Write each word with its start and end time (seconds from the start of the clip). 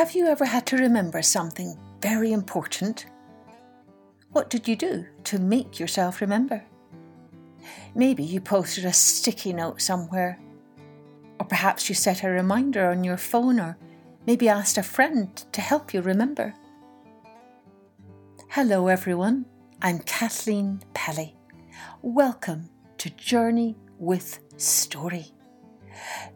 Have 0.00 0.14
you 0.14 0.28
ever 0.28 0.46
had 0.46 0.64
to 0.68 0.78
remember 0.78 1.20
something 1.20 1.76
very 2.00 2.32
important? 2.32 3.04
What 4.30 4.48
did 4.48 4.66
you 4.66 4.74
do 4.74 5.04
to 5.24 5.38
make 5.38 5.78
yourself 5.78 6.22
remember? 6.22 6.64
Maybe 7.94 8.22
you 8.22 8.40
posted 8.40 8.86
a 8.86 8.94
sticky 8.94 9.52
note 9.52 9.82
somewhere, 9.82 10.40
or 11.38 11.44
perhaps 11.44 11.90
you 11.90 11.94
set 11.94 12.24
a 12.24 12.30
reminder 12.30 12.88
on 12.88 13.04
your 13.04 13.18
phone, 13.18 13.60
or 13.60 13.76
maybe 14.26 14.48
asked 14.48 14.78
a 14.78 14.82
friend 14.82 15.36
to 15.52 15.60
help 15.60 15.92
you 15.92 16.00
remember. 16.00 16.54
Hello, 18.48 18.86
everyone. 18.86 19.44
I'm 19.82 19.98
Kathleen 19.98 20.80
Pelley. 20.94 21.36
Welcome 22.00 22.70
to 22.96 23.10
Journey 23.10 23.76
with 23.98 24.40
Story. 24.56 25.26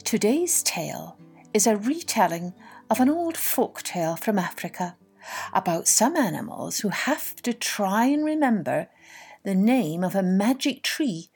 Today's 0.04 0.62
tale 0.64 1.16
is 1.54 1.66
a 1.66 1.78
retelling 1.78 2.52
of 2.90 3.00
an 3.00 3.08
old 3.08 3.36
folk 3.36 3.82
tale 3.82 4.16
from 4.16 4.38
Africa 4.38 4.96
about 5.52 5.88
some 5.88 6.16
animals 6.16 6.80
who 6.80 6.88
have 6.88 7.36
to 7.36 7.52
try 7.52 8.06
and 8.06 8.24
remember 8.24 8.88
the 9.44 9.54
name 9.54 10.04
of 10.04 10.14
a 10.14 10.22
magic 10.22 10.82
tree 10.82 11.28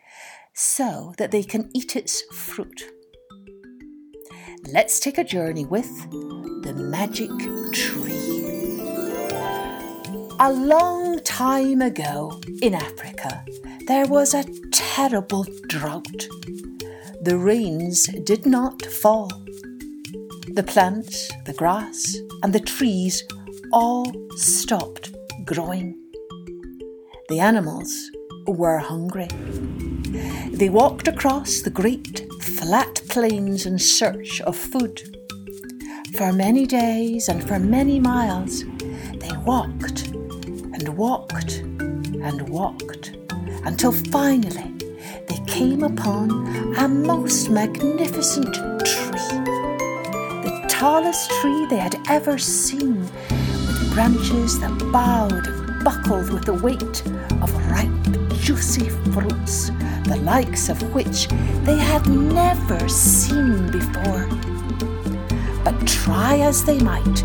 so 0.55 1.15
that 1.19 1.31
they 1.31 1.43
can 1.43 1.71
eat 1.75 1.97
its 1.97 2.23
fruit. 2.35 2.85
Let's 4.67 5.01
take 5.01 5.19
a 5.19 5.25
journey 5.25 5.65
with 5.65 6.11
the 6.63 6.75
magic 6.75 7.31
tree. 7.73 8.19
A 10.41 10.53
long 10.53 11.21
time 11.25 11.83
ago 11.83 12.41
in 12.63 12.75
Africa, 12.75 13.45
there 13.87 14.07
was 14.07 14.35
a 14.35 14.45
terrible 14.71 15.47
drought. 15.69 16.29
The 17.23 17.37
rains 17.37 18.05
did 18.25 18.47
not 18.47 18.85
fall. 18.85 19.31
The 20.59 20.65
plants, 20.65 21.31
the 21.45 21.53
grass, 21.53 22.17
and 22.43 22.53
the 22.53 22.59
trees 22.59 23.23
all 23.73 24.13
stopped 24.31 25.13
growing. 25.45 25.97
The 27.29 27.39
animals 27.39 28.11
were 28.45 28.79
hungry. 28.79 29.29
They 30.51 30.69
walked 30.69 31.07
across 31.07 31.61
the 31.61 31.71
great 31.71 32.27
flat 32.43 33.03
plains 33.09 33.67
in 33.67 33.79
search 33.79 34.41
of 34.41 34.57
food. 34.57 35.17
For 36.17 36.33
many 36.33 36.67
days 36.67 37.29
and 37.29 37.47
for 37.47 37.61
many 37.61 38.01
miles, 38.01 38.65
they 39.21 39.37
walked 39.47 40.09
and 40.09 40.89
walked 40.97 41.59
and 41.59 42.49
walked 42.49 43.17
until 43.65 43.93
finally 43.93 44.75
they 45.29 45.39
came 45.47 45.85
upon 45.85 46.75
a 46.77 46.89
most 46.89 47.49
magnificent 47.49 48.78
tallest 50.79 51.29
tree 51.41 51.67
they 51.67 51.77
had 51.77 51.97
ever 52.09 52.39
seen, 52.39 53.01
with 53.01 53.93
branches 53.95 54.61
that 54.61 54.71
bowed 54.93 55.45
and 55.49 55.83
buckled 55.83 56.33
with 56.33 56.45
the 56.45 56.55
weight 56.55 57.05
of 57.43 57.53
ripe, 57.69 58.39
juicy 58.39 58.89
fruits, 59.11 59.71
the 60.05 60.21
likes 60.23 60.69
of 60.69 60.81
which 60.95 61.27
they 61.65 61.77
had 61.77 62.07
never 62.07 62.89
seen 62.89 63.69
before. 63.73 64.29
But 65.65 65.85
try 65.85 66.39
as 66.39 66.65
they 66.65 66.79
might, 66.79 67.25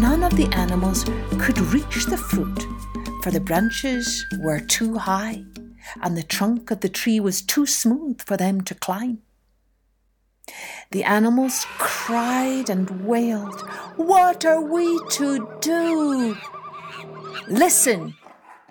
none 0.00 0.22
of 0.22 0.34
the 0.34 0.48
animals 0.54 1.04
could 1.38 1.58
reach 1.58 2.06
the 2.06 2.16
fruit, 2.16 2.66
for 3.22 3.30
the 3.30 3.40
branches 3.40 4.24
were 4.38 4.60
too 4.60 4.96
high 4.96 5.44
and 6.00 6.16
the 6.16 6.22
trunk 6.22 6.70
of 6.70 6.80
the 6.80 6.88
tree 6.88 7.20
was 7.20 7.42
too 7.42 7.66
smooth 7.66 8.22
for 8.22 8.38
them 8.38 8.62
to 8.62 8.74
climb. 8.74 9.23
The 10.90 11.04
animals 11.04 11.66
cried 11.78 12.70
and 12.70 13.06
wailed, 13.06 13.60
What 13.96 14.44
are 14.44 14.60
we 14.60 15.00
to 15.10 15.48
do? 15.60 16.36
Listen, 17.48 18.14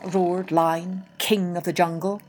roared 0.06 0.52
Lion, 0.52 1.04
king 1.18 1.58
of 1.58 1.64
the 1.64 1.74
jungle. 1.74 2.22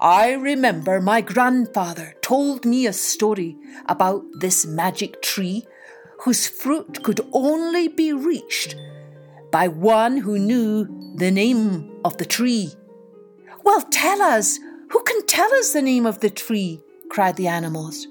I 0.00 0.32
remember 0.32 1.00
my 1.00 1.20
grandfather 1.20 2.14
told 2.22 2.64
me 2.64 2.86
a 2.86 2.92
story 2.92 3.56
about 3.86 4.24
this 4.34 4.66
magic 4.66 5.22
tree 5.22 5.66
whose 6.22 6.48
fruit 6.48 7.02
could 7.04 7.20
only 7.32 7.88
be 7.88 8.12
reached 8.12 8.74
by 9.52 9.68
one 9.68 10.16
who 10.18 10.38
knew 10.38 11.14
the 11.16 11.30
name 11.30 12.00
of 12.04 12.16
the 12.18 12.24
tree. 12.24 12.72
Well, 13.62 13.82
tell 13.82 14.20
us! 14.22 14.58
Who 14.90 15.02
can 15.04 15.24
tell 15.26 15.52
us 15.54 15.72
the 15.72 15.82
name 15.82 16.06
of 16.06 16.20
the 16.20 16.30
tree? 16.30 16.80
cried 17.08 17.36
the 17.36 17.46
animals. 17.46 18.08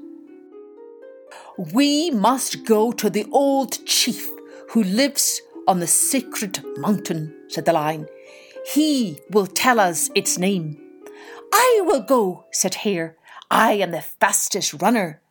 We 1.57 2.11
must 2.11 2.65
go 2.65 2.91
to 2.93 3.09
the 3.09 3.27
old 3.31 3.85
chief 3.85 4.29
who 4.69 4.83
lives 4.83 5.41
on 5.67 5.79
the 5.79 5.87
sacred 5.87 6.63
mountain, 6.77 7.35
said 7.49 7.65
the 7.65 7.73
lion. 7.73 8.07
He 8.65 9.19
will 9.31 9.47
tell 9.47 9.79
us 9.79 10.09
its 10.15 10.37
name. 10.37 10.77
I 11.53 11.81
will 11.83 12.01
go, 12.01 12.45
said 12.51 12.75
Hare. 12.75 13.17
I 13.49 13.73
am 13.73 13.91
the 13.91 14.01
fastest 14.01 14.81
runner. 14.81 15.21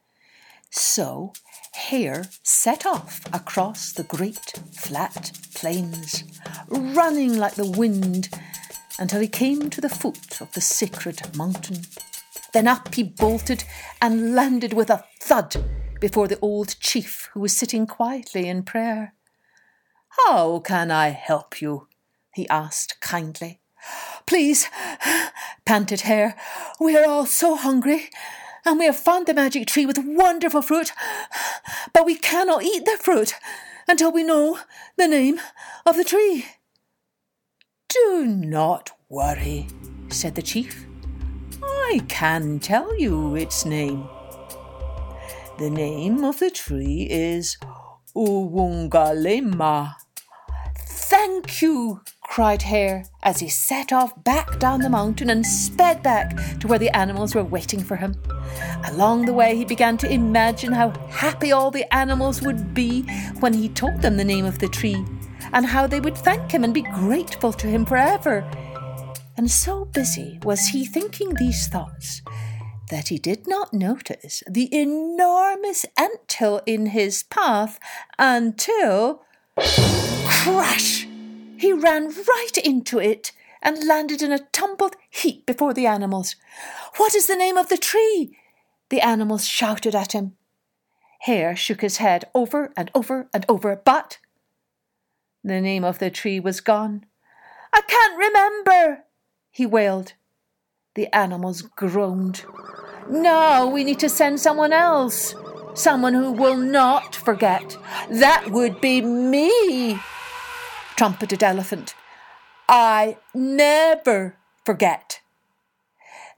So 0.70 1.32
Hare 1.72 2.24
set 2.42 2.84
off 2.84 3.22
across 3.32 3.92
the 3.92 4.04
great 4.04 4.52
flat 4.72 5.32
plains, 5.54 6.24
running 6.68 7.38
like 7.38 7.54
the 7.54 7.70
wind 7.70 8.28
until 8.98 9.20
he 9.20 9.28
came 9.28 9.70
to 9.70 9.80
the 9.80 9.88
foot 9.88 10.40
of 10.42 10.52
the 10.52 10.60
sacred 10.60 11.34
mountain. 11.34 11.82
Then 12.52 12.68
up 12.68 12.94
he 12.94 13.04
bolted 13.04 13.64
and 14.02 14.34
landed 14.34 14.74
with 14.74 14.90
a 14.90 15.04
thud 15.20 15.56
before 16.00 16.26
the 16.26 16.38
old 16.40 16.76
chief 16.80 17.28
who 17.32 17.40
was 17.40 17.56
sitting 17.56 17.86
quietly 17.86 18.48
in 18.48 18.62
prayer. 18.62 19.14
How 20.26 20.58
can 20.60 20.90
I 20.90 21.10
help 21.10 21.60
you? 21.60 21.86
he 22.32 22.48
asked 22.48 23.00
kindly. 23.00 23.60
Please, 24.26 24.68
panted 25.64 26.02
Hare, 26.02 26.36
we 26.78 26.96
are 26.96 27.08
all 27.08 27.26
so 27.26 27.56
hungry, 27.56 28.10
and 28.64 28.78
we 28.78 28.86
have 28.86 28.96
found 28.96 29.26
the 29.26 29.34
magic 29.34 29.66
tree 29.66 29.86
with 29.86 29.98
wonderful 29.98 30.62
fruit, 30.62 30.92
but 31.92 32.06
we 32.06 32.14
cannot 32.14 32.62
eat 32.62 32.84
the 32.84 32.98
fruit 33.00 33.34
until 33.88 34.12
we 34.12 34.22
know 34.22 34.58
the 34.96 35.08
name 35.08 35.40
of 35.86 35.96
the 35.96 36.04
tree. 36.04 36.46
Do 37.88 38.24
not 38.26 38.92
worry, 39.08 39.66
said 40.10 40.34
the 40.34 40.42
chief. 40.42 40.86
I 41.62 42.02
can 42.08 42.60
tell 42.60 42.96
you 42.96 43.34
its 43.34 43.64
name. 43.64 44.08
The 45.60 45.68
name 45.68 46.24
of 46.24 46.38
the 46.38 46.48
tree 46.48 47.06
is 47.10 47.58
Uwungalema. 48.16 49.92
Thank 50.78 51.60
you, 51.60 52.00
cried 52.22 52.62
Hare 52.62 53.04
as 53.22 53.40
he 53.40 53.50
set 53.50 53.92
off 53.92 54.24
back 54.24 54.58
down 54.58 54.80
the 54.80 54.88
mountain 54.88 55.28
and 55.28 55.44
sped 55.44 56.02
back 56.02 56.34
to 56.60 56.66
where 56.66 56.78
the 56.78 56.88
animals 56.96 57.34
were 57.34 57.44
waiting 57.44 57.80
for 57.80 57.96
him. 57.96 58.14
Along 58.86 59.26
the 59.26 59.34
way, 59.34 59.54
he 59.54 59.66
began 59.66 59.98
to 59.98 60.10
imagine 60.10 60.72
how 60.72 60.92
happy 61.10 61.52
all 61.52 61.70
the 61.70 61.94
animals 61.94 62.40
would 62.40 62.72
be 62.72 63.02
when 63.40 63.52
he 63.52 63.68
told 63.68 64.00
them 64.00 64.16
the 64.16 64.24
name 64.24 64.46
of 64.46 64.60
the 64.60 64.68
tree 64.68 65.04
and 65.52 65.66
how 65.66 65.86
they 65.86 66.00
would 66.00 66.16
thank 66.16 66.50
him 66.50 66.64
and 66.64 66.72
be 66.72 66.86
grateful 66.94 67.52
to 67.52 67.66
him 67.66 67.84
forever. 67.84 68.50
And 69.36 69.50
so 69.50 69.84
busy 69.84 70.38
was 70.42 70.68
he 70.68 70.86
thinking 70.86 71.34
these 71.34 71.68
thoughts 71.68 72.22
that 72.90 73.08
he 73.08 73.18
did 73.18 73.46
not 73.46 73.72
notice 73.72 74.42
the 74.48 74.68
enormous 74.74 75.86
ant 75.96 76.30
hill 76.30 76.60
in 76.66 76.86
his 76.86 77.22
path 77.22 77.78
until 78.18 79.22
crash! 79.56 81.06
He 81.56 81.72
ran 81.72 82.08
right 82.08 82.58
into 82.62 82.98
it 82.98 83.32
and 83.62 83.86
landed 83.86 84.22
in 84.22 84.32
a 84.32 84.46
tumbled 84.52 84.96
heap 85.08 85.46
before 85.46 85.72
the 85.72 85.86
animals. 85.86 86.36
What 86.96 87.14
is 87.14 87.26
the 87.26 87.36
name 87.36 87.56
of 87.56 87.68
the 87.68 87.76
tree? 87.76 88.36
The 88.88 89.00
animals 89.00 89.46
shouted 89.46 89.94
at 89.94 90.12
him. 90.12 90.36
Hare 91.20 91.54
shook 91.54 91.82
his 91.82 91.98
head 91.98 92.24
over 92.34 92.72
and 92.76 92.90
over 92.94 93.28
and 93.32 93.44
over, 93.48 93.76
but 93.76 94.18
the 95.44 95.60
name 95.60 95.84
of 95.84 95.98
the 95.98 96.10
tree 96.10 96.40
was 96.40 96.60
gone. 96.60 97.04
I 97.72 97.82
can't 97.82 98.18
remember, 98.18 99.04
he 99.50 99.66
wailed. 99.66 100.14
The 100.94 101.14
animals 101.14 101.62
groaned. 101.62 102.44
No, 103.08 103.70
we 103.72 103.84
need 103.84 104.00
to 104.00 104.08
send 104.08 104.40
someone 104.40 104.72
else. 104.72 105.34
Someone 105.74 106.14
who 106.14 106.32
will 106.32 106.56
not 106.56 107.14
forget. 107.14 107.76
That 108.10 108.50
would 108.50 108.80
be 108.80 109.00
me, 109.00 110.00
trumpeted 110.96 111.42
Elephant. 111.42 111.94
I 112.68 113.18
never 113.34 114.36
forget. 114.64 115.20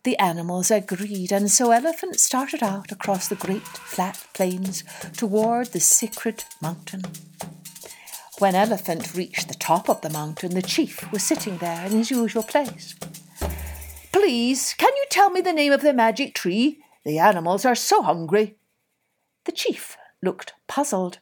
The 0.04 0.19
animals 0.19 0.70
agreed, 0.70 1.32
and 1.32 1.50
so 1.50 1.70
Elephant 1.70 2.19
started 2.19 2.62
out 2.62 2.93
across 2.93 3.28
the 3.28 3.37
great 3.37 3.66
flat 3.66 4.26
plains 4.34 4.84
toward 5.16 5.69
the 5.69 5.81
sacred 5.81 6.44
mountain. 6.60 7.02
When 8.38 8.54
Elephant 8.54 9.14
reached 9.14 9.49
the 9.49 9.54
top 9.54 9.88
of 9.88 10.00
the 10.00 10.10
mountain, 10.10 10.54
the 10.54 10.62
chief 10.62 11.10
was 11.12 11.22
sitting 11.22 11.58
there 11.58 11.87
in 11.87 11.93
his 11.93 12.10
usual 12.10 12.43
place. 12.43 12.96
Please, 14.12 14.75
can 14.75 14.93
you 14.94 15.06
tell 15.11 15.31
me 15.31 15.41
the 15.41 15.53
name 15.53 15.73
of 15.73 15.81
the 15.81 15.94
magic 15.94 16.35
tree? 16.35 16.79
The 17.05 17.19
animals 17.19 17.64
are 17.64 17.75
so 17.75 18.03
hungry. 18.03 18.56
The 19.44 19.53
chief 19.53 19.97
looked 20.23 20.53
puzzled. 20.69 21.19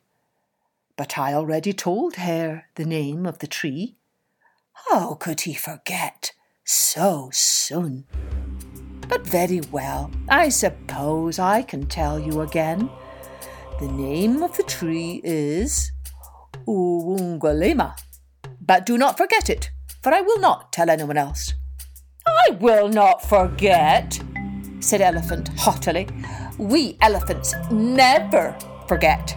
But 0.96 1.16
I 1.16 1.32
already 1.32 1.72
told 1.72 2.16
Hare 2.16 2.66
the 2.74 2.84
name 2.84 3.24
of 3.24 3.38
the 3.38 3.46
tree. 3.46 3.96
How 4.88 5.14
could 5.14 5.42
he 5.42 5.54
forget 5.54 6.32
so 6.64 7.30
soon? 7.32 8.04
But 9.08 9.26
very 9.26 9.60
well, 9.72 10.10
I 10.28 10.50
suppose 10.50 11.38
I 11.38 11.62
can 11.62 11.86
tell 11.86 12.18
you 12.18 12.42
again. 12.42 12.90
The 13.80 13.88
name 13.88 14.42
of 14.42 14.56
the 14.56 14.62
tree 14.62 15.20
is 15.24 15.92
Uwungalema. 16.66 17.98
But 18.60 18.84
do 18.84 18.98
not 18.98 19.16
forget 19.16 19.48
it, 19.48 19.70
for 20.02 20.12
I 20.12 20.20
will 20.20 20.38
not 20.38 20.72
tell 20.72 20.90
anyone 20.90 21.16
else. 21.16 21.54
I 22.46 22.52
will 22.52 22.88
not 22.88 23.28
forget, 23.28 24.20
said 24.80 25.00
Elephant 25.00 25.48
haughtily. 25.56 26.08
We 26.58 26.96
elephants 27.00 27.54
never 27.70 28.56
forget. 28.88 29.34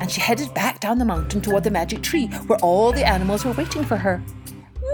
And 0.00 0.10
she 0.10 0.20
headed 0.20 0.52
back 0.54 0.80
down 0.80 0.98
the 0.98 1.04
mountain 1.04 1.40
toward 1.40 1.64
the 1.64 1.70
magic 1.70 2.02
tree, 2.02 2.26
where 2.46 2.58
all 2.60 2.92
the 2.92 3.06
animals 3.06 3.44
were 3.44 3.52
waiting 3.52 3.84
for 3.84 3.96
her. 3.96 4.22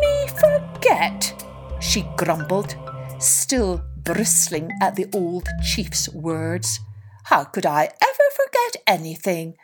Me 0.01 0.29
forget, 0.39 1.45
she 1.81 2.07
grumbled, 2.17 2.77
still 3.19 3.83
bristling 4.05 4.71
at 4.81 4.97
the 4.97 5.07
old 5.13 5.49
chief's 5.63 6.09
words. 6.11 6.81
How 7.25 7.45
could 7.45 7.67
I 7.67 7.85
ever 7.85 8.27
forget 8.37 8.83
anything? 8.87 9.55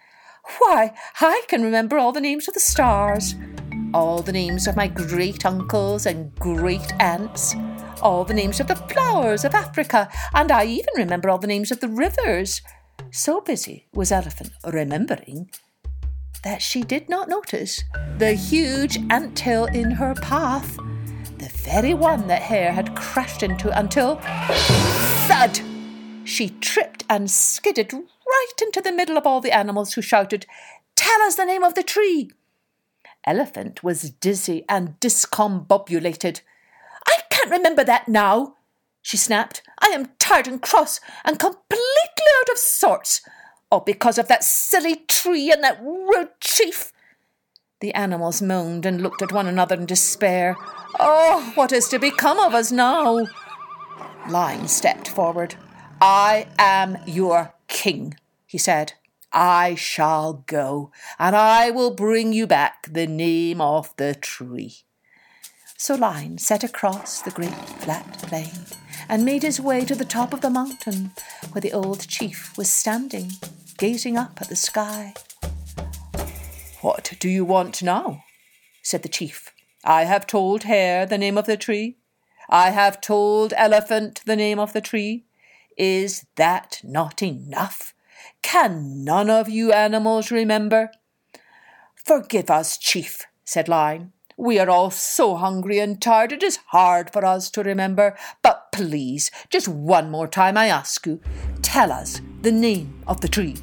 Why, 0.59 0.95
I 1.21 1.43
can 1.49 1.63
remember 1.63 1.99
all 1.99 2.13
the 2.13 2.21
names 2.21 2.49
of 2.49 2.55
the 2.55 2.61
stars, 2.61 3.35
all 3.97 4.21
the 4.21 4.31
names 4.31 4.67
of 4.67 4.77
my 4.77 4.87
great 4.87 5.47
uncles 5.47 6.05
and 6.05 6.35
great 6.35 6.93
aunts, 7.01 7.55
all 8.03 8.27
the 8.27 8.35
names 8.35 8.61
of 8.61 8.67
the 8.67 8.77
flowers 8.77 9.43
of 9.43 9.55
Africa, 9.55 10.07
and 10.35 10.53
I 10.53 10.67
even 10.67 10.93
remember 10.99 11.31
all 11.31 11.39
the 11.39 11.47
names 11.47 11.71
of 11.71 11.81
the 11.81 11.89
rivers. 11.89 12.61
So 13.11 13.41
busy 13.41 13.87
was 13.95 14.13
Elephant 14.13 14.53
remembering 14.71 15.51
that 16.45 16.61
she 16.61 16.83
did 16.83 17.09
not 17.09 17.31
notice 17.31 17.83
the 18.19 18.35
huge 18.35 18.99
ant 19.11 19.39
hill 19.39 19.65
in 19.65 19.93
her 19.93 20.15
path, 20.17 20.77
the 21.39 21.49
very 21.65 21.95
one 21.95 22.27
that 22.27 22.43
Hare 22.43 22.73
had 22.73 22.95
crashed 22.95 23.43
into 23.43 23.71
until 23.71 24.17
thud! 25.27 25.59
She 26.25 26.51
tripped 26.51 27.05
and 27.09 27.31
skidded 27.31 27.95
right 27.95 28.61
into 28.61 28.83
the 28.83 28.93
middle 28.93 29.17
of 29.17 29.27
all 29.27 29.41
the 29.41 29.57
animals 29.57 29.95
who 29.95 30.03
shouted, 30.03 30.45
Tell 30.97 31.23
us 31.23 31.37
the 31.37 31.47
name 31.47 31.63
of 31.63 31.75
the 31.75 31.83
tree! 31.83 32.29
Elephant 33.27 33.83
was 33.83 34.11
dizzy 34.11 34.65
and 34.69 34.99
discombobulated. 35.01 36.41
I 37.07 37.19
can't 37.31 37.51
remember 37.51 37.83
that 37.85 38.07
now, 38.09 38.55
she 39.03 39.17
snapped. 39.17 39.63
I 39.81 39.89
am 39.89 40.11
tired 40.19 40.47
and 40.47 40.63
cross 40.63 41.01
and 41.25 41.39
completely 41.39 41.81
out 42.41 42.51
of 42.51 42.59
sorts. 42.59 43.21
All 43.71 43.81
because 43.81 44.19
of 44.19 44.29
that 44.29 44.45
silly 44.45 44.97
tree 45.09 45.51
and 45.51 45.63
that 45.65 45.83
rude 45.83 46.41
chief. 46.41 46.93
The 47.81 47.93
animals 47.95 48.41
moaned 48.41 48.87
and 48.87 49.03
looked 49.03 49.23
at 49.23 49.33
one 49.33 49.47
another 49.47 49.75
in 49.77 49.87
despair. 49.87 50.57
Oh, 50.99 51.53
what 51.57 51.73
is 51.73 51.89
to 51.89 51.99
become 51.99 52.39
of 52.39 52.55
us 52.55 52.73
now? 52.73 53.27
Lion 54.29 54.67
stepped 54.67 55.09
forward. 55.09 55.57
I 56.01 56.47
am 56.59 56.99
your 57.07 57.55
king, 57.69 58.17
he 58.47 58.59
said. 58.59 58.95
I 59.33 59.75
shall 59.75 60.45
go, 60.47 60.93
and 61.19 61.37
I 61.37 61.71
will 61.71 61.91
bring 61.91 62.33
you 62.33 62.47
back 62.47 62.89
the 62.91 63.07
name 63.07 63.61
of 63.61 63.95
the 63.97 64.15
tree. 64.15 64.87
So 65.77 65.95
Lion 65.95 66.39
set 66.39 66.65
across 66.65 67.21
the 67.21 67.31
great 67.31 67.55
flat 67.55 68.19
plain 68.23 68.51
and 69.09 69.25
made 69.25 69.43
his 69.43 69.61
way 69.61 69.85
to 69.85 69.95
the 69.95 70.05
top 70.05 70.33
of 70.33 70.41
the 70.41 70.51
mountain 70.51 71.13
where 71.53 71.61
the 71.61 71.73
old 71.73 72.09
chief 72.09 72.57
was 72.57 72.71
standing, 72.71 73.33
gazing 73.77 74.17
up 74.17 74.41
at 74.41 74.49
the 74.49 74.57
sky. 74.57 75.15
What 76.81 77.13
do 77.21 77.29
you 77.29 77.45
want 77.45 77.83
now? 77.83 78.25
said 78.83 79.03
the 79.03 79.09
chief. 79.09 79.53
I 79.85 80.05
have 80.05 80.27
told 80.27 80.65
Hare 80.65 81.05
the 81.05 81.19
name 81.19 81.37
of 81.37 81.47
the 81.47 81.57
tree. 81.57 81.99
I 82.49 82.71
have 82.71 83.01
told 83.01 83.53
Elephant 83.57 84.23
the 84.25 84.37
name 84.37 84.59
of 84.59 84.73
the 84.73 84.81
tree. 84.81 85.25
Is 85.77 86.27
that 86.37 86.81
not 86.83 87.23
enough? 87.23 87.93
Can 88.47 89.03
none 89.03 89.29
of 89.29 89.49
you 89.49 89.73
animals 89.73 90.31
remember? 90.31 90.93
Forgive 91.97 92.49
us, 92.49 92.79
chief, 92.79 93.27
said 93.45 93.69
Lion. 93.69 94.13
We 94.37 94.61
are 94.61 94.71
all 94.71 94.93
so 94.93 95.35
hungry 95.35 95.81
and 95.81 96.01
tired 96.01 96.31
it 96.31 96.45
is 96.45 96.61
hard 96.69 97.13
for 97.13 97.25
us 97.25 97.51
to 97.51 97.65
remember. 97.65 98.17
But 98.43 98.71
please, 98.71 99.33
just 99.51 99.67
one 99.67 100.13
more 100.13 100.29
time 100.29 100.57
I 100.57 100.69
ask 100.69 101.05
you, 101.09 101.21
tell 101.61 101.91
us 101.91 102.21
the 102.43 102.53
name 102.53 103.03
of 103.09 103.21
the 103.21 103.27
tree. 103.27 103.57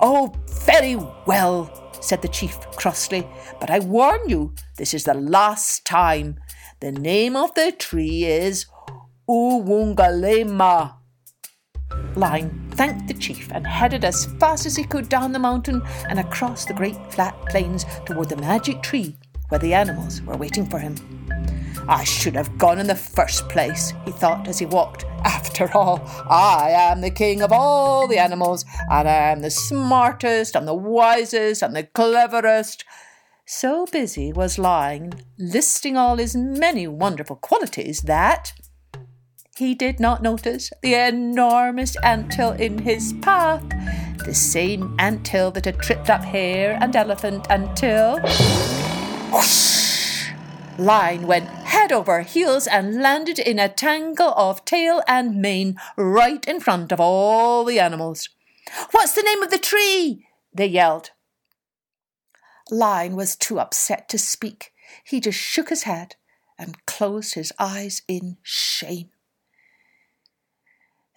Oh, 0.00 0.34
very 0.64 0.96
well, 1.24 1.70
said 2.00 2.22
the 2.22 2.28
chief 2.28 2.58
crossly, 2.72 3.24
but 3.60 3.70
I 3.70 3.78
warn 3.78 4.28
you, 4.28 4.52
this 4.78 4.94
is 4.94 5.04
the 5.04 5.14
last 5.14 5.86
time. 5.86 6.40
The 6.80 6.90
name 6.90 7.36
of 7.36 7.54
the 7.54 7.70
tree 7.70 8.24
is 8.24 8.66
Uwungalema. 9.28 10.96
Lion 12.16 12.68
thanked 12.72 13.08
the 13.08 13.14
chief 13.14 13.50
and 13.52 13.66
headed 13.66 14.04
as 14.04 14.26
fast 14.40 14.64
as 14.66 14.74
he 14.74 14.84
could 14.84 15.08
down 15.08 15.32
the 15.32 15.38
mountain 15.38 15.82
and 16.08 16.18
across 16.18 16.64
the 16.64 16.74
great 16.74 16.96
flat 17.12 17.38
plains 17.46 17.84
toward 18.06 18.30
the 18.30 18.36
magic 18.36 18.82
tree 18.82 19.16
where 19.48 19.58
the 19.58 19.74
animals 19.74 20.22
were 20.22 20.36
waiting 20.36 20.66
for 20.66 20.78
him. 20.78 20.96
I 21.88 22.02
should 22.04 22.34
have 22.34 22.58
gone 22.58 22.80
in 22.80 22.86
the 22.86 22.96
first 22.96 23.48
place, 23.48 23.92
he 24.04 24.10
thought 24.10 24.48
as 24.48 24.58
he 24.58 24.66
walked. 24.66 25.04
After 25.24 25.70
all, 25.76 26.00
I 26.28 26.70
am 26.70 27.00
the 27.00 27.10
king 27.10 27.42
of 27.42 27.52
all 27.52 28.08
the 28.08 28.18
animals, 28.18 28.64
and 28.90 29.08
I 29.08 29.30
am 29.30 29.40
the 29.40 29.50
smartest, 29.50 30.56
and 30.56 30.66
the 30.66 30.74
wisest, 30.74 31.62
and 31.62 31.76
the 31.76 31.84
cleverest. 31.84 32.84
So 33.44 33.86
busy 33.86 34.32
was 34.32 34.58
Lion 34.58 35.12
listing 35.38 35.96
all 35.96 36.16
his 36.16 36.34
many 36.34 36.88
wonderful 36.88 37.36
qualities 37.36 38.02
that 38.02 38.52
he 39.56 39.74
did 39.74 39.98
not 39.98 40.22
notice 40.22 40.70
the 40.82 40.94
enormous 40.94 41.96
ant 42.02 42.34
hill 42.34 42.52
in 42.52 42.78
his 42.78 43.14
path, 43.22 43.64
the 44.24 44.34
same 44.34 44.94
ant 44.98 45.26
hill 45.26 45.50
that 45.50 45.64
had 45.64 45.78
tripped 45.78 46.10
up 46.10 46.22
hare 46.22 46.78
and 46.80 46.94
elephant 46.94 47.46
until. 47.48 48.20
Whoosh! 49.32 50.30
Lion 50.78 51.26
went 51.26 51.48
head 51.48 51.90
over 51.90 52.20
heels 52.20 52.66
and 52.66 53.00
landed 53.00 53.38
in 53.38 53.58
a 53.58 53.68
tangle 53.68 54.34
of 54.36 54.64
tail 54.66 55.02
and 55.08 55.40
mane 55.40 55.76
right 55.96 56.46
in 56.46 56.60
front 56.60 56.92
of 56.92 57.00
all 57.00 57.64
the 57.64 57.80
animals. 57.80 58.28
What's 58.90 59.14
the 59.14 59.22
name 59.22 59.42
of 59.42 59.50
the 59.50 59.58
tree? 59.58 60.26
they 60.52 60.66
yelled. 60.66 61.12
Lion 62.70 63.16
was 63.16 63.36
too 63.36 63.58
upset 63.58 64.08
to 64.10 64.18
speak. 64.18 64.72
He 65.04 65.20
just 65.20 65.38
shook 65.38 65.70
his 65.70 65.84
head 65.84 66.16
and 66.58 66.84
closed 66.84 67.34
his 67.34 67.52
eyes 67.58 68.02
in 68.08 68.36
shame. 68.42 69.10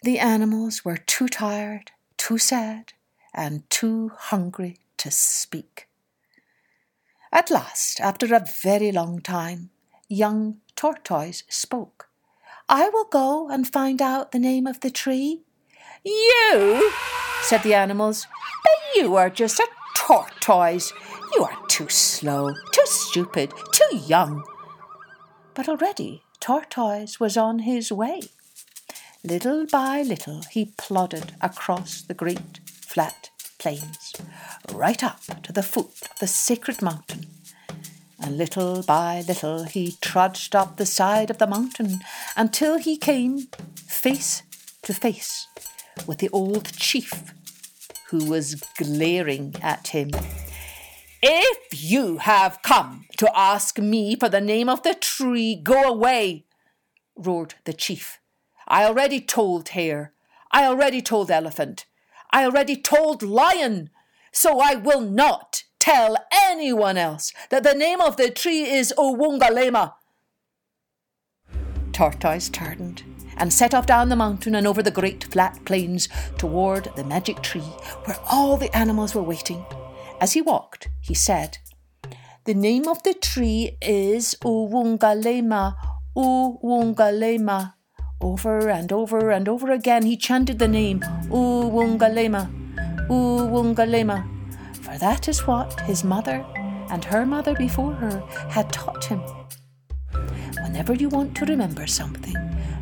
The 0.02 0.20
animals 0.20 0.86
were 0.86 0.98
too 0.98 1.28
tired, 1.28 1.92
too 2.16 2.38
sad, 2.38 2.94
and 3.34 3.70
too 3.70 4.12
hungry 4.16 4.78
to 4.98 5.12
speak. 5.12 5.88
At 7.34 7.52
last, 7.52 8.00
after 8.00 8.34
a 8.34 8.46
very 8.62 8.94
long 8.94 9.20
time, 9.20 9.72
young 10.08 10.62
Tortoise 10.76 11.44
spoke. 11.50 12.08
I 12.70 12.88
will 12.90 13.06
go 13.06 13.50
and 13.50 13.68
find 13.68 14.02
out 14.02 14.32
the 14.32 14.40
name 14.40 14.68
of 14.68 14.80
the 14.80 14.90
tree. 14.90 15.42
You, 16.06 16.92
said 17.42 17.64
the 17.64 17.74
animals, 17.74 18.26
but 18.64 18.96
you 18.96 19.16
are 19.16 19.30
just 19.30 19.60
a 19.60 19.68
tortoise. 19.98 20.94
You 21.36 21.44
are 21.44 21.68
too 21.68 21.90
slow, 21.90 22.54
too 22.72 22.86
stupid, 22.86 23.54
too 23.74 23.98
young. 23.98 24.44
But 25.54 25.68
already 25.68 26.24
Tortoise 26.40 27.20
was 27.20 27.36
on 27.36 27.60
his 27.60 27.92
way. 27.92 28.22
Little 29.24 29.66
by 29.66 30.02
little 30.02 30.44
he 30.44 30.72
plodded 30.78 31.34
across 31.42 32.02
the 32.02 32.14
great 32.14 32.62
flat 32.66 33.32
plains, 33.58 34.14
right 34.72 35.04
up 35.04 35.20
to 35.44 35.52
the 35.52 35.62
foot 35.62 35.92
of 36.10 36.20
the 36.20 36.28
sacred 36.28 36.82
mountain. 36.82 37.26
And 38.18 38.38
little 38.38 38.82
by 38.82 39.26
little 39.28 39.66
he 39.66 39.98
trudged 40.00 40.56
up 40.56 40.78
the 40.78 40.86
side 40.86 41.30
of 41.30 41.38
the 41.38 41.48
mountain 41.48 42.00
until 42.38 42.78
he 42.78 42.96
came 42.96 43.48
face 43.76 44.44
to 44.84 44.94
face 44.94 45.48
with 46.08 46.20
the 46.20 46.30
old 46.30 46.72
chief, 46.78 47.34
who 48.12 48.24
was 48.24 48.56
glaring 48.78 49.54
at 49.62 49.90
him. 49.90 50.12
If 51.22 51.84
you 51.84 52.20
have 52.20 52.62
come 52.62 53.06
to 53.18 53.30
ask 53.38 53.80
me 53.80 54.16
for 54.16 54.30
the 54.30 54.40
name 54.40 54.70
of 54.70 54.84
the 54.84 54.94
tree, 54.94 55.56
go 55.56 55.90
away, 55.90 56.46
roared 57.18 57.56
the 57.66 57.74
chief 57.74 58.20
I 58.70 58.86
already 58.86 59.20
told 59.20 59.70
Hare. 59.70 60.14
I 60.52 60.66
already 60.66 61.02
told 61.02 61.32
Elephant. 61.32 61.86
I 62.32 62.46
already 62.46 62.76
told 62.76 63.24
Lion. 63.24 63.90
So 64.32 64.60
I 64.60 64.76
will 64.76 65.02
not 65.02 65.64
tell 65.80 66.18
anyone 66.32 66.98
else 66.98 67.34
that 67.50 67.64
the 67.64 67.74
name 67.74 68.00
of 68.00 68.18
the 68.18 68.30
tree 68.30 68.64
is 68.64 68.94
Uwungalema. 68.98 69.94
Tortoise 71.92 72.50
turned 72.50 73.04
and 73.38 73.52
set 73.52 73.74
off 73.74 73.86
down 73.86 74.10
the 74.10 74.16
mountain 74.16 74.54
and 74.54 74.68
over 74.68 74.84
the 74.84 74.92
great 74.92 75.24
flat 75.24 75.60
plains 75.66 76.08
toward 76.38 76.90
the 76.96 77.04
magic 77.04 77.42
tree 77.42 77.72
where 78.06 78.18
all 78.30 78.56
the 78.58 78.76
animals 78.76 79.16
were 79.16 79.24
waiting. 79.24 79.66
As 80.22 80.34
he 80.34 80.42
walked, 80.42 80.90
he 81.02 81.16
said, 81.16 81.58
The 82.46 82.54
name 82.54 82.88
of 82.88 83.02
the 83.04 83.14
tree 83.14 83.78
is 83.82 84.36
Uwungalema, 84.44 85.76
Uwungalema. 86.16 87.74
Over 88.22 88.70
and 88.70 88.92
over 88.92 89.32
and 89.32 89.48
over 89.48 89.72
again 89.72 90.04
he 90.06 90.18
chanted 90.18 90.60
the 90.60 90.68
name 90.68 91.00
Uwungalema, 91.30 92.50
Uwungalema, 93.08 94.28
for 94.76 94.98
that 94.98 95.30
is 95.30 95.48
what 95.48 95.80
his 95.82 96.04
mother 96.04 96.46
and 96.92 97.06
her 97.06 97.26
mother 97.26 97.56
before 97.56 97.94
her 97.94 98.20
had 98.50 98.74
taught 98.74 99.06
him. 99.06 99.22
Whenever 100.64 100.94
you 100.94 101.08
want 101.08 101.34
to 101.36 101.46
remember 101.46 101.88
something, 101.88 102.36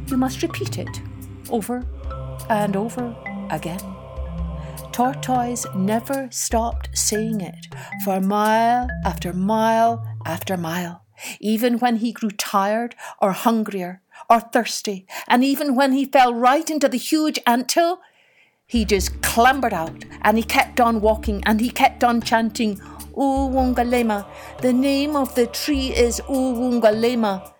you 0.07 0.17
must 0.17 0.41
repeat 0.41 0.79
it 0.79 1.01
over 1.51 1.85
and 2.49 2.75
over 2.75 3.15
again. 3.51 3.81
Tortoise 4.91 5.67
never 5.75 6.27
stopped 6.31 6.89
saying 6.97 7.41
it 7.41 7.67
for 8.03 8.19
mile 8.19 8.87
after 9.05 9.33
mile 9.33 10.03
after 10.25 10.57
mile, 10.57 11.03
even 11.39 11.77
when 11.77 11.97
he 11.97 12.11
grew 12.11 12.31
tired 12.31 12.95
or 13.21 13.33
hungrier 13.33 14.01
or 14.29 14.39
thirsty, 14.39 15.05
and 15.27 15.43
even 15.43 15.75
when 15.75 15.93
he 15.93 16.05
fell 16.05 16.33
right 16.33 16.69
into 16.69 16.89
the 16.89 16.97
huge 16.97 17.39
ant 17.45 17.71
hill, 17.71 17.99
he 18.65 18.83
just 18.83 19.21
clambered 19.21 19.73
out 19.73 20.03
and 20.23 20.37
he 20.37 20.43
kept 20.43 20.81
on 20.81 20.99
walking 20.99 21.41
and 21.45 21.61
he 21.61 21.69
kept 21.69 22.03
on 22.03 22.21
chanting, 22.21 22.77
Uwungalema. 23.15 24.25
The 24.61 24.73
name 24.73 25.15
of 25.15 25.33
the 25.35 25.47
tree 25.47 25.95
is 25.95 26.19
Uwungalema. 26.27 27.53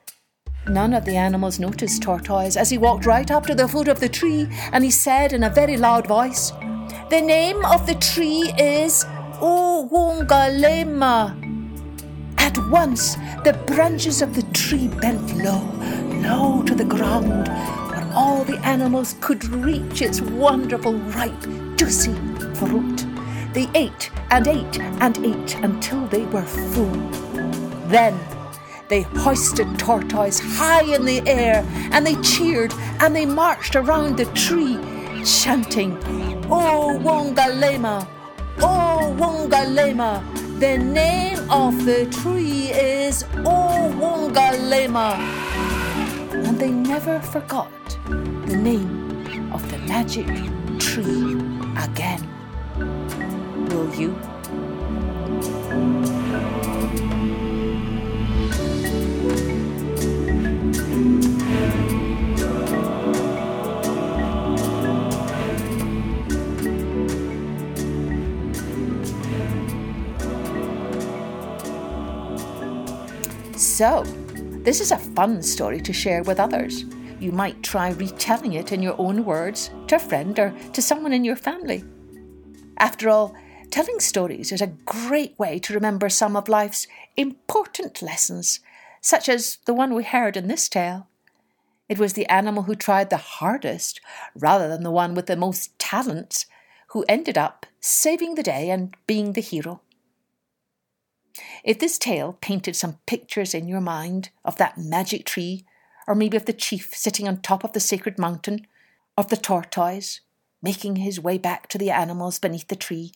None 0.68 0.94
of 0.94 1.06
the 1.06 1.16
animals 1.16 1.60
noticed 1.60 2.04
Tortoise 2.04 2.58
as 2.58 2.70
he 2.70 2.78
walked 2.78 3.06
right 3.06 3.32
up 3.32 3.46
to 3.46 3.56
the 3.56 3.70
foot 3.70 3.88
of 3.88 4.02
the 4.02 4.10
tree 4.10 4.50
and 4.74 4.84
he 4.84 4.92
said 4.92 5.32
in 5.32 5.44
a 5.44 5.50
very 5.50 5.78
loud 5.78 6.08
voice, 6.08 6.52
The 7.10 7.22
name 7.22 7.64
of 7.64 7.88
the 7.88 7.96
tree 7.96 8.52
is 8.58 9.06
Uwungalema. 9.40 11.47
At 12.58 12.70
once, 12.70 13.16
the 13.44 13.54
branches 13.68 14.24
of 14.24 14.34
the 14.34 14.42
tree 14.52 14.88
bent 14.88 15.38
low, 15.38 15.62
low 16.24 16.64
to 16.64 16.74
the 16.74 16.84
ground, 16.84 17.48
where 17.48 18.10
all 18.16 18.44
the 18.44 18.58
animals 18.66 19.16
could 19.22 19.46
reach 19.46 20.02
its 20.02 20.22
wonderful, 20.22 20.96
ripe, 20.96 21.40
juicy 21.76 22.16
fruit. 22.56 23.06
They 23.54 23.70
ate 23.76 24.10
and 24.32 24.48
ate 24.48 24.80
and 24.80 25.18
ate 25.20 25.56
until 25.58 26.08
they 26.08 26.26
were 26.26 26.42
full. 26.42 26.98
Then 27.90 28.18
they 28.90 29.04
hoisted 29.04 29.78
Tortoise 29.78 30.40
high 30.40 30.92
in 30.96 31.06
the 31.06 31.22
air 31.30 31.64
and 31.92 32.08
they 32.08 32.16
cheered 32.22 32.74
and 33.00 33.16
they 33.16 33.28
marched 33.28 33.76
around 33.76 34.18
the 34.18 34.26
tree, 34.34 34.80
chanting, 35.24 35.96
Oh 36.50 36.98
Wongalema, 37.04 38.08
Oh 38.60 39.16
Wongalema. 39.20 40.37
The 40.60 40.76
name 40.76 41.38
of 41.52 41.86
the 41.86 42.08
tree 42.08 42.72
is 42.74 43.24
Oh 43.46 43.94
Wongalema. 44.02 45.14
And 46.34 46.58
they 46.58 46.72
never 46.72 47.20
forgot 47.20 47.72
the 48.10 48.58
name 48.58 49.52
of 49.54 49.62
the 49.70 49.78
magic 49.78 50.26
tree 50.80 51.38
again. 51.78 52.26
Will 53.70 53.94
you? 53.94 54.18
So, 73.78 74.02
this 74.64 74.82
is 74.82 74.92
a 74.92 74.98
fun 74.98 75.44
story 75.44 75.80
to 75.82 75.94
share 75.94 76.24
with 76.24 76.40
others. 76.40 76.84
You 77.20 77.32
might 77.32 77.62
try 77.62 77.92
retelling 77.92 78.54
it 78.54 78.72
in 78.72 78.82
your 78.82 78.96
own 78.98 79.24
words 79.24 79.70
to 79.86 79.98
a 79.98 80.00
friend 80.00 80.40
or 80.40 80.52
to 80.74 80.82
someone 80.82 81.14
in 81.14 81.24
your 81.24 81.36
family. 81.36 81.84
After 82.80 83.08
all, 83.08 83.36
telling 83.70 84.00
stories 84.00 84.52
is 84.52 84.64
a 84.64 84.74
great 84.86 85.38
way 85.38 85.60
to 85.60 85.76
remember 85.76 86.10
some 86.10 86.36
of 86.36 86.50
life's 86.50 86.88
important 87.16 88.02
lessons, 88.02 88.62
such 89.00 89.30
as 89.30 89.60
the 89.68 89.76
one 89.76 89.94
we 89.94 90.04
heard 90.04 90.36
in 90.36 90.48
this 90.48 90.68
tale. 90.68 91.06
It 91.88 92.00
was 92.00 92.14
the 92.14 92.26
animal 92.32 92.64
who 92.64 92.74
tried 92.74 93.12
the 93.12 93.18
hardest, 93.18 94.02
rather 94.34 94.68
than 94.68 94.82
the 94.82 94.90
one 94.90 95.14
with 95.14 95.28
the 95.28 95.36
most 95.36 95.78
talents, 95.78 96.48
who 96.94 97.06
ended 97.08 97.38
up 97.38 97.68
saving 97.80 98.34
the 98.34 98.42
day 98.42 98.72
and 98.72 98.98
being 99.06 99.34
the 99.34 99.42
hero. 99.42 99.82
If 101.64 101.80
this 101.80 101.98
tale 101.98 102.38
painted 102.42 102.76
some 102.76 103.00
pictures 103.06 103.54
in 103.54 103.68
your 103.68 103.82
mind 103.82 104.30
of 104.46 104.58
that 104.58 104.78
magic 104.78 105.26
tree, 105.26 105.66
or 106.08 106.16
maybe 106.16 106.38
of 106.38 106.46
the 106.46 106.54
chief 106.54 106.94
sitting 106.94 107.28
on 107.28 107.42
top 107.42 107.64
of 107.64 107.74
the 107.74 107.80
sacred 107.80 108.18
mountain, 108.18 108.66
of 109.18 109.30
the 109.30 109.38
tortoise 109.38 110.22
making 110.62 110.98
his 110.98 111.20
way 111.20 111.38
back 111.38 111.68
to 111.68 111.78
the 111.78 111.92
animals 111.92 112.40
beneath 112.40 112.68
the 112.68 112.76
tree, 112.76 113.12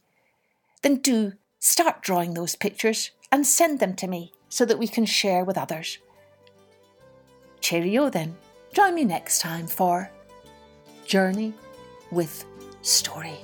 then 0.81 0.97
do 0.97 1.33
start 1.59 2.01
drawing 2.01 2.33
those 2.33 2.55
pictures 2.55 3.11
and 3.31 3.45
send 3.45 3.79
them 3.79 3.95
to 3.95 4.07
me 4.07 4.31
so 4.49 4.65
that 4.65 4.79
we 4.79 4.87
can 4.87 5.05
share 5.05 5.43
with 5.43 5.57
others. 5.57 5.97
Cheerio 7.61 8.09
then. 8.09 8.35
Join 8.73 8.95
me 8.95 9.05
next 9.05 9.39
time 9.39 9.67
for 9.67 10.09
Journey 11.05 11.53
with 12.11 12.45
Story. 12.81 13.37